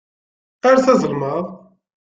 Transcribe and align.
Err 0.67 0.77
s 0.79 0.85
azelmaḍ. 0.93 1.45